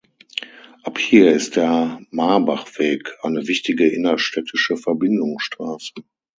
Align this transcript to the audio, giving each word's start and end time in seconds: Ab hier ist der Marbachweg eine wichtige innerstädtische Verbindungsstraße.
Ab 0.81 0.97
hier 0.97 1.31
ist 1.31 1.57
der 1.57 2.01
Marbachweg 2.09 3.11
eine 3.21 3.47
wichtige 3.47 3.87
innerstädtische 3.87 4.75
Verbindungsstraße. 4.75 5.91